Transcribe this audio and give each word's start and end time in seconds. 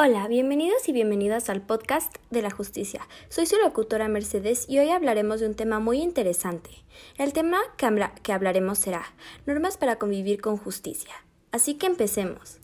Hola, 0.00 0.28
bienvenidos 0.28 0.88
y 0.88 0.92
bienvenidas 0.92 1.50
al 1.50 1.60
podcast 1.60 2.14
de 2.30 2.40
la 2.40 2.52
justicia. 2.52 3.00
Soy 3.30 3.46
su 3.46 3.56
locutora 3.56 4.06
Mercedes 4.06 4.66
y 4.68 4.78
hoy 4.78 4.90
hablaremos 4.90 5.40
de 5.40 5.48
un 5.48 5.56
tema 5.56 5.80
muy 5.80 6.00
interesante. 6.00 6.70
El 7.16 7.32
tema 7.32 7.58
que, 7.76 8.32
hablaremos 8.32 8.78
será 8.78 9.12
normas 9.44 9.76
para 9.76 9.96
convivir 9.96 10.40
con 10.40 10.56
justicia. 10.56 11.12
Así 11.50 11.74
que 11.74 11.86
empecemos. 11.86 12.58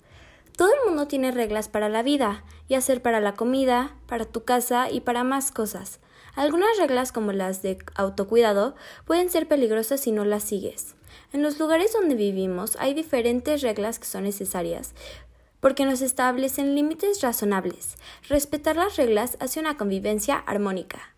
Todo 0.56 0.68
el 0.68 0.88
mundo 0.88 1.08
tiene 1.08 1.32
reglas 1.32 1.68
para 1.68 1.88
la 1.88 2.04
vida, 2.04 2.44
y 2.68 2.74
hacer 2.74 3.02
para 3.02 3.18
la 3.20 3.34
comida, 3.34 3.96
para 4.06 4.26
tu 4.26 4.44
casa 4.44 4.88
y 4.88 5.00
para 5.00 5.24
más 5.24 5.50
cosas. 5.50 5.98
Algunas 6.36 6.78
reglas 6.78 7.10
como 7.10 7.32
las 7.32 7.62
de 7.62 7.78
autocuidado 7.96 8.76
pueden 9.06 9.28
ser 9.28 9.48
peligrosas 9.48 10.00
si 10.00 10.12
no 10.12 10.24
las 10.24 10.44
sigues. 10.44 10.94
En 11.32 11.42
los 11.42 11.58
lugares 11.58 11.92
donde 11.92 12.14
vivimos 12.14 12.76
hay 12.76 12.94
diferentes 12.94 13.62
reglas 13.62 13.98
que 13.98 14.06
son 14.06 14.22
necesarias, 14.22 14.94
porque 15.64 15.86
nos 15.86 16.02
establecen 16.02 16.74
límites 16.74 17.22
razonables. 17.22 17.96
Respetar 18.28 18.76
las 18.76 18.96
reglas 18.96 19.38
hace 19.40 19.60
una 19.60 19.78
convivencia 19.78 20.36
armónica. 20.36 21.14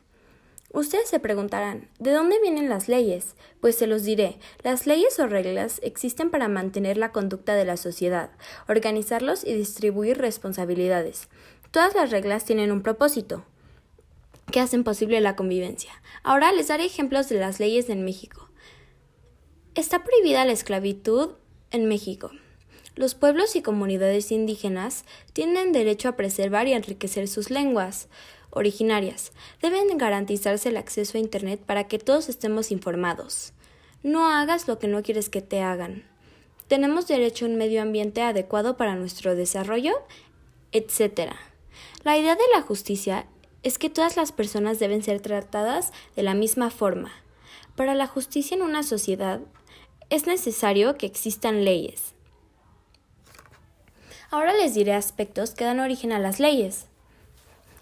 Ustedes 0.73 1.09
se 1.09 1.19
preguntarán, 1.19 1.89
¿de 1.99 2.13
dónde 2.13 2.41
vienen 2.41 2.69
las 2.69 2.87
leyes? 2.87 3.35
Pues 3.61 3.75
se 3.75 3.89
los 3.89 4.05
diré, 4.05 4.39
las 4.63 4.87
leyes 4.87 5.19
o 5.19 5.27
reglas 5.27 5.81
existen 5.83 6.31
para 6.31 6.47
mantener 6.47 6.97
la 6.97 7.11
conducta 7.11 7.57
de 7.57 7.65
la 7.65 7.77
sociedad, 7.77 8.31
organizarlos 8.69 9.43
y 9.43 9.53
distribuir 9.53 10.19
responsabilidades. 10.19 11.29
Todas 11.73 11.97
las 11.97 12.13
reglas 12.13 12.45
tienen 12.45 12.71
un 12.71 12.83
propósito 12.83 13.45
que 14.53 14.61
hacen 14.61 14.85
posible 14.85 15.21
la 15.21 15.35
convivencia. 15.35 15.91
Ahora 16.23 16.53
les 16.53 16.69
daré 16.69 16.85
ejemplos 16.85 17.29
de 17.29 17.41
las 17.41 17.59
leyes 17.59 17.89
en 17.89 18.05
México. 18.05 18.49
Está 19.75 20.05
prohibida 20.05 20.45
la 20.45 20.53
esclavitud 20.53 21.31
en 21.73 21.89
México. 21.89 22.31
Los 22.97 23.15
pueblos 23.15 23.57
y 23.57 23.63
comunidades 23.63 24.33
indígenas 24.33 25.05
tienen 25.35 25.73
derecho 25.73 26.09
a 26.09 26.17
preservar 26.17 26.67
y 26.67 26.73
enriquecer 26.73 27.29
sus 27.29 27.51
lenguas 27.51 28.09
originarias. 28.49 29.33
Deben 29.61 29.99
garantizarse 29.99 30.71
el 30.71 30.79
acceso 30.79 31.19
a 31.19 31.21
Internet 31.21 31.61
para 31.61 31.89
que 31.89 31.99
todos 31.99 32.31
estemos 32.31 32.73
informados. 32.73 33.53
No 34.03 34.31
hagas 34.31 34.67
lo 34.67 34.79
que 34.79 34.89
no 34.89 35.03
quieres 35.03 35.29
que 35.29 35.43
te 35.43 35.61
hagan. 35.61 36.05
Tenemos 36.69 37.07
derecho 37.07 37.45
a 37.45 37.49
un 37.49 37.57
medio 37.57 37.83
ambiente 37.83 38.23
adecuado 38.23 38.79
para 38.79 38.97
nuestro 38.97 39.37
desarrollo, 39.37 39.93
etc. 40.73 41.33
La 42.03 42.17
idea 42.17 42.35
de 42.35 42.49
la 42.55 42.63
justicia 42.63 43.27
es 43.63 43.77
que 43.77 43.91
todas 43.91 44.17
las 44.17 44.33
personas 44.33 44.79
deben 44.79 45.03
ser 45.03 45.21
tratadas 45.21 45.93
de 46.15 46.23
la 46.23 46.33
misma 46.33 46.71
forma. 46.71 47.13
Para 47.77 47.95
la 47.95 48.07
justicia 48.07 48.57
en 48.57 48.63
una 48.63 48.83
sociedad 48.83 49.41
es 50.09 50.27
necesario 50.27 50.97
que 50.97 51.05
existan 51.05 51.63
leyes. 51.63 52.16
Ahora 54.31 54.53
les 54.53 54.75
diré 54.75 54.95
aspectos 54.95 55.51
que 55.51 55.65
dan 55.65 55.79
origen 55.79 56.13
a 56.13 56.19
las 56.19 56.41
leyes. 56.41 56.87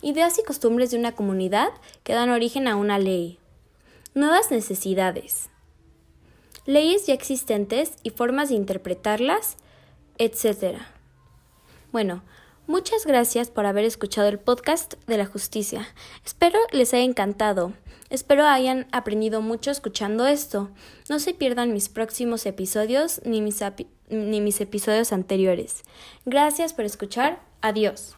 Ideas 0.02 0.38
y 0.38 0.44
costumbres 0.44 0.90
de 0.90 0.98
una 0.98 1.12
comunidad 1.12 1.68
que 2.02 2.12
dan 2.12 2.28
origen 2.30 2.68
a 2.68 2.76
una 2.76 2.98
ley. 2.98 3.38
Nuevas 4.14 4.50
necesidades. 4.50 5.48
Leyes 6.66 7.06
ya 7.06 7.14
existentes 7.14 7.94
y 8.02 8.10
formas 8.10 8.50
de 8.50 8.56
interpretarlas, 8.56 9.56
etc. 10.18 10.78
Bueno, 11.92 12.22
muchas 12.66 13.06
gracias 13.06 13.50
por 13.50 13.66
haber 13.66 13.84
escuchado 13.84 14.28
el 14.28 14.38
podcast 14.38 14.94
de 15.06 15.18
la 15.18 15.26
justicia. 15.26 15.88
Espero 16.24 16.58
les 16.72 16.92
haya 16.94 17.04
encantado. 17.04 17.72
Espero 18.10 18.46
hayan 18.46 18.86
aprendido 18.92 19.40
mucho 19.40 19.70
escuchando 19.70 20.26
esto. 20.26 20.70
No 21.08 21.18
se 21.18 21.34
pierdan 21.34 21.72
mis 21.72 21.88
próximos 21.88 22.46
episodios 22.46 23.20
ni 23.24 23.40
mis, 23.40 23.60
ni 24.08 24.40
mis 24.40 24.60
episodios 24.60 25.12
anteriores. 25.12 25.82
Gracias 26.24 26.72
por 26.72 26.84
escuchar. 26.84 27.40
Adiós. 27.60 28.16